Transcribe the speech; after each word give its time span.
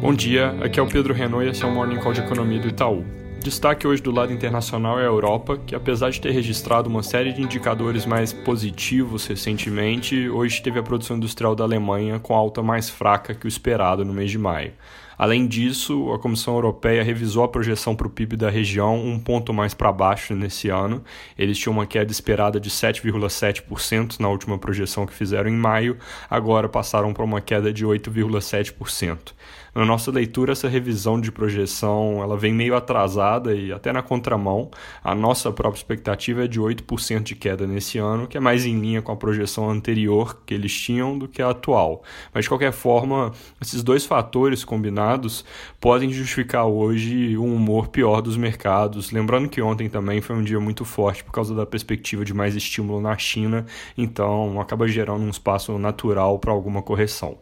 Bom 0.00 0.12
dia, 0.12 0.50
aqui 0.62 0.78
é 0.78 0.82
o 0.82 0.86
Pedro 0.86 1.14
Renault 1.14 1.46
e 1.46 1.50
esse 1.50 1.62
é 1.62 1.66
o 1.66 1.70
Morning 1.70 1.98
Call 1.98 2.12
de 2.12 2.20
Economia 2.20 2.60
do 2.60 2.68
Itaú. 2.68 3.04
Destaque 3.40 3.86
hoje 3.86 4.02
do 4.02 4.10
lado 4.10 4.32
internacional 4.32 4.98
é 4.98 5.02
a 5.02 5.06
Europa, 5.06 5.58
que 5.58 5.74
apesar 5.74 6.10
de 6.10 6.20
ter 6.20 6.30
registrado 6.30 6.88
uma 6.88 7.02
série 7.02 7.32
de 7.32 7.42
indicadores 7.42 8.04
mais 8.04 8.32
positivos 8.32 9.26
recentemente, 9.26 10.28
hoje 10.28 10.62
teve 10.62 10.78
a 10.78 10.82
produção 10.82 11.16
industrial 11.16 11.54
da 11.54 11.64
Alemanha 11.64 12.18
com 12.18 12.34
alta 12.34 12.62
mais 12.62 12.90
fraca 12.90 13.34
que 13.34 13.46
o 13.46 13.48
esperado 13.48 14.04
no 14.04 14.12
mês 14.12 14.30
de 14.30 14.38
maio. 14.38 14.72
Além 15.16 15.46
disso, 15.46 16.12
a 16.12 16.18
Comissão 16.18 16.54
Europeia 16.54 17.02
revisou 17.02 17.44
a 17.44 17.48
projeção 17.48 17.94
para 17.94 18.06
o 18.06 18.10
PIB 18.10 18.36
da 18.36 18.50
região 18.50 18.96
um 18.96 19.18
ponto 19.18 19.52
mais 19.52 19.74
para 19.74 19.92
baixo 19.92 20.34
nesse 20.34 20.68
ano. 20.68 21.02
Eles 21.38 21.58
tinham 21.58 21.72
uma 21.72 21.86
queda 21.86 22.10
esperada 22.10 22.58
de 22.58 22.70
7,7% 22.70 24.20
na 24.20 24.28
última 24.28 24.58
projeção 24.58 25.06
que 25.06 25.14
fizeram 25.14 25.48
em 25.48 25.56
maio, 25.56 25.96
agora 26.28 26.68
passaram 26.68 27.12
para 27.12 27.24
uma 27.24 27.40
queda 27.40 27.72
de 27.72 27.84
8,7%. 27.84 29.32
Na 29.74 29.84
nossa 29.84 30.08
leitura, 30.12 30.52
essa 30.52 30.68
revisão 30.68 31.20
de 31.20 31.32
projeção 31.32 32.22
ela 32.22 32.36
vem 32.36 32.54
meio 32.54 32.76
atrasada 32.76 33.52
e 33.56 33.72
até 33.72 33.92
na 33.92 34.02
contramão. 34.02 34.70
A 35.02 35.16
nossa 35.16 35.50
própria 35.50 35.80
expectativa 35.80 36.44
é 36.44 36.46
de 36.46 36.60
8% 36.60 37.24
de 37.24 37.34
queda 37.34 37.66
nesse 37.66 37.98
ano, 37.98 38.28
que 38.28 38.36
é 38.36 38.40
mais 38.40 38.64
em 38.64 38.78
linha 38.78 39.02
com 39.02 39.10
a 39.10 39.16
projeção 39.16 39.68
anterior 39.68 40.42
que 40.46 40.54
eles 40.54 40.72
tinham 40.72 41.18
do 41.18 41.26
que 41.26 41.42
a 41.42 41.50
atual. 41.50 42.04
Mas, 42.32 42.44
de 42.44 42.50
qualquer 42.50 42.72
forma, 42.72 43.32
esses 43.60 43.82
dois 43.82 44.06
fatores 44.06 44.64
combinados 44.64 45.03
podem 45.80 46.10
justificar 46.10 46.66
hoje 46.66 47.36
um 47.36 47.54
humor 47.54 47.88
pior 47.88 48.20
dos 48.20 48.36
mercados. 48.36 49.10
Lembrando 49.10 49.48
que 49.48 49.62
ontem 49.62 49.88
também 49.88 50.20
foi 50.20 50.36
um 50.36 50.42
dia 50.42 50.60
muito 50.60 50.84
forte 50.84 51.22
por 51.22 51.32
causa 51.32 51.54
da 51.54 51.66
perspectiva 51.66 52.24
de 52.24 52.34
mais 52.34 52.54
estímulo 52.56 53.00
na 53.00 53.16
China, 53.16 53.66
então 53.96 54.60
acaba 54.60 54.88
gerando 54.88 55.24
um 55.24 55.30
espaço 55.30 55.78
natural 55.78 56.38
para 56.38 56.52
alguma 56.52 56.82
correção. 56.82 57.38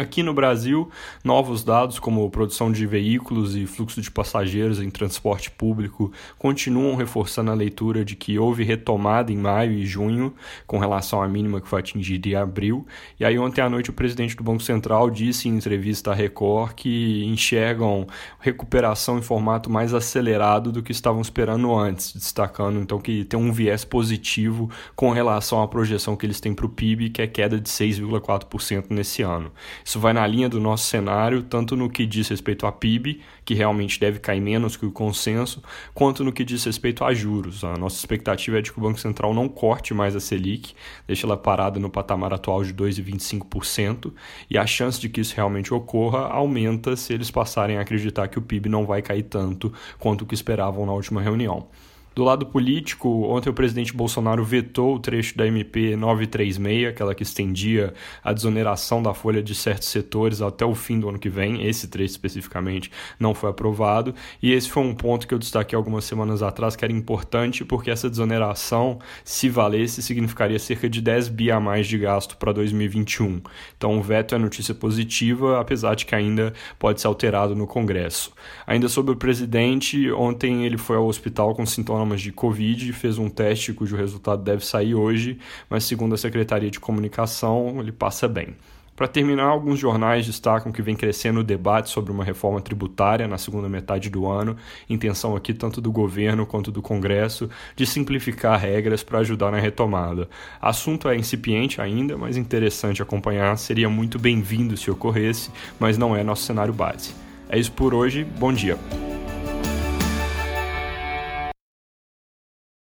Aqui 0.00 0.22
no 0.22 0.32
Brasil, 0.32 0.88
novos 1.22 1.62
dados 1.62 1.98
como 1.98 2.30
produção 2.30 2.72
de 2.72 2.86
veículos 2.86 3.54
e 3.54 3.66
fluxo 3.66 4.00
de 4.00 4.10
passageiros 4.10 4.80
em 4.80 4.88
transporte 4.88 5.50
público 5.50 6.10
continuam 6.38 6.96
reforçando 6.96 7.50
a 7.50 7.54
leitura 7.54 8.02
de 8.02 8.16
que 8.16 8.38
houve 8.38 8.64
retomada 8.64 9.30
em 9.30 9.36
maio 9.36 9.72
e 9.72 9.84
junho 9.84 10.32
com 10.66 10.78
relação 10.78 11.22
à 11.22 11.28
mínima 11.28 11.60
que 11.60 11.68
foi 11.68 11.80
atingida 11.80 12.30
em 12.30 12.34
abril. 12.34 12.86
E 13.18 13.26
aí 13.26 13.38
ontem 13.38 13.60
à 13.60 13.68
noite 13.68 13.90
o 13.90 13.92
presidente 13.92 14.34
do 14.34 14.42
Banco 14.42 14.62
Central 14.62 15.10
disse 15.10 15.50
em 15.50 15.56
entrevista 15.56 16.12
à 16.12 16.14
Record 16.14 16.72
que 16.72 17.22
enxergam 17.26 18.06
recuperação 18.38 19.18
em 19.18 19.22
formato 19.22 19.68
mais 19.68 19.92
acelerado 19.92 20.72
do 20.72 20.82
que 20.82 20.92
estavam 20.92 21.20
esperando 21.20 21.74
antes, 21.74 22.14
destacando 22.14 22.80
então 22.80 22.98
que 22.98 23.22
tem 23.26 23.38
um 23.38 23.52
viés 23.52 23.84
positivo 23.84 24.70
com 24.96 25.10
relação 25.10 25.60
à 25.60 25.68
projeção 25.68 26.16
que 26.16 26.24
eles 26.24 26.40
têm 26.40 26.54
para 26.54 26.64
o 26.64 26.70
PIB, 26.70 27.10
que 27.10 27.20
é 27.20 27.26
queda 27.26 27.60
de 27.60 27.68
6,4% 27.68 28.86
nesse 28.88 29.20
ano. 29.20 29.52
Isso 29.90 29.98
vai 29.98 30.12
na 30.12 30.24
linha 30.24 30.48
do 30.48 30.60
nosso 30.60 30.84
cenário, 30.84 31.42
tanto 31.42 31.74
no 31.74 31.90
que 31.90 32.06
diz 32.06 32.28
respeito 32.28 32.64
a 32.64 32.70
PIB, 32.70 33.20
que 33.44 33.54
realmente 33.54 33.98
deve 33.98 34.20
cair 34.20 34.40
menos 34.40 34.76
que 34.76 34.86
o 34.86 34.92
consenso, 34.92 35.60
quanto 35.92 36.22
no 36.22 36.32
que 36.32 36.44
diz 36.44 36.62
respeito 36.62 37.02
a 37.02 37.12
juros. 37.12 37.64
A 37.64 37.76
nossa 37.76 37.96
expectativa 37.96 38.60
é 38.60 38.62
de 38.62 38.70
que 38.70 38.78
o 38.78 38.80
Banco 38.80 39.00
Central 39.00 39.34
não 39.34 39.48
corte 39.48 39.92
mais 39.92 40.14
a 40.14 40.20
Selic, 40.20 40.74
deixe 41.08 41.26
ela 41.26 41.36
parada 41.36 41.80
no 41.80 41.90
patamar 41.90 42.32
atual 42.32 42.62
de 42.62 42.72
2,25%, 42.72 44.12
e 44.48 44.56
a 44.56 44.64
chance 44.64 45.00
de 45.00 45.08
que 45.08 45.22
isso 45.22 45.34
realmente 45.34 45.74
ocorra 45.74 46.28
aumenta 46.28 46.94
se 46.94 47.12
eles 47.12 47.28
passarem 47.28 47.76
a 47.76 47.80
acreditar 47.80 48.28
que 48.28 48.38
o 48.38 48.42
PIB 48.42 48.68
não 48.68 48.86
vai 48.86 49.02
cair 49.02 49.24
tanto 49.24 49.72
quanto 49.98 50.22
o 50.22 50.26
que 50.26 50.36
esperavam 50.36 50.86
na 50.86 50.92
última 50.92 51.20
reunião. 51.20 51.66
Do 52.12 52.24
lado 52.24 52.44
político, 52.44 53.08
ontem 53.28 53.50
o 53.50 53.52
presidente 53.54 53.94
Bolsonaro 53.94 54.42
vetou 54.44 54.96
o 54.96 54.98
trecho 54.98 55.38
da 55.38 55.46
MP 55.46 55.94
936, 55.94 56.88
aquela 56.88 57.14
que 57.14 57.22
estendia 57.22 57.94
a 58.22 58.32
desoneração 58.32 59.00
da 59.00 59.14
folha 59.14 59.40
de 59.40 59.54
certos 59.54 59.88
setores 59.88 60.42
até 60.42 60.64
o 60.64 60.74
fim 60.74 60.98
do 60.98 61.08
ano 61.08 61.20
que 61.20 61.28
vem. 61.28 61.64
Esse 61.64 61.86
trecho 61.86 62.10
especificamente 62.10 62.90
não 63.18 63.32
foi 63.32 63.50
aprovado. 63.50 64.12
E 64.42 64.52
esse 64.52 64.68
foi 64.68 64.82
um 64.82 64.92
ponto 64.92 65.26
que 65.26 65.32
eu 65.32 65.38
destaquei 65.38 65.76
algumas 65.76 66.04
semanas 66.04 66.42
atrás, 66.42 66.74
que 66.74 66.84
era 66.84 66.92
importante, 66.92 67.64
porque 67.64 67.92
essa 67.92 68.10
desoneração, 68.10 68.98
se 69.24 69.48
valesse, 69.48 70.02
significaria 70.02 70.58
cerca 70.58 70.90
de 70.90 71.00
10 71.00 71.28
bi 71.28 71.52
a 71.52 71.60
mais 71.60 71.86
de 71.86 71.96
gasto 71.96 72.36
para 72.38 72.52
2021. 72.52 73.40
Então 73.76 73.96
o 73.96 74.02
veto 74.02 74.34
é 74.34 74.38
notícia 74.38 74.74
positiva, 74.74 75.60
apesar 75.60 75.94
de 75.94 76.04
que 76.04 76.14
ainda 76.16 76.52
pode 76.76 77.00
ser 77.00 77.06
alterado 77.06 77.54
no 77.54 77.68
Congresso. 77.68 78.32
Ainda 78.66 78.88
sobre 78.88 79.12
o 79.12 79.16
presidente, 79.16 80.10
ontem 80.10 80.66
ele 80.66 80.76
foi 80.76 80.96
ao 80.96 81.06
hospital 81.06 81.54
com 81.54 81.64
sintomas 81.64 81.99
de 82.20 82.32
Covid, 82.32 82.92
fez 82.92 83.18
um 83.18 83.28
teste 83.28 83.72
cujo 83.72 83.96
resultado 83.96 84.42
deve 84.42 84.64
sair 84.64 84.94
hoje, 84.94 85.38
mas 85.68 85.84
segundo 85.84 86.14
a 86.14 86.18
Secretaria 86.18 86.70
de 86.70 86.80
Comunicação, 86.80 87.76
ele 87.80 87.92
passa 87.92 88.28
bem. 88.28 88.54
Para 89.00 89.08
terminar, 89.08 89.44
alguns 89.44 89.78
jornais 89.78 90.26
destacam 90.26 90.70
que 90.70 90.82
vem 90.82 90.94
crescendo 90.94 91.40
o 91.40 91.42
debate 91.42 91.88
sobre 91.88 92.12
uma 92.12 92.22
reforma 92.22 92.60
tributária 92.60 93.26
na 93.26 93.38
segunda 93.38 93.66
metade 93.66 94.10
do 94.10 94.26
ano, 94.26 94.58
intenção 94.90 95.34
aqui 95.34 95.54
tanto 95.54 95.80
do 95.80 95.90
governo 95.90 96.44
quanto 96.44 96.70
do 96.70 96.82
Congresso 96.82 97.48
de 97.74 97.86
simplificar 97.86 98.60
regras 98.60 99.02
para 99.02 99.20
ajudar 99.20 99.50
na 99.50 99.58
retomada. 99.58 100.28
Assunto 100.60 101.08
é 101.08 101.16
incipiente 101.16 101.80
ainda, 101.80 102.18
mas 102.18 102.36
interessante 102.36 103.00
acompanhar, 103.00 103.56
seria 103.56 103.88
muito 103.88 104.18
bem-vindo 104.18 104.76
se 104.76 104.90
ocorresse, 104.90 105.50
mas 105.78 105.96
não 105.96 106.14
é 106.14 106.22
nosso 106.22 106.42
cenário 106.42 106.74
base. 106.74 107.14
É 107.48 107.58
isso 107.58 107.72
por 107.72 107.94
hoje, 107.94 108.22
bom 108.22 108.52
dia. 108.52 108.78